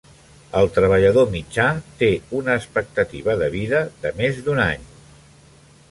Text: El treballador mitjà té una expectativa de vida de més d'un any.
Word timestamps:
El 0.61 0.69
treballador 0.77 1.27
mitjà 1.35 1.67
té 2.01 2.09
una 2.39 2.57
expectativa 2.63 3.37
de 3.43 3.51
vida 3.59 3.83
de 4.07 4.15
més 4.23 4.45
d'un 4.49 4.65
any. 4.69 4.93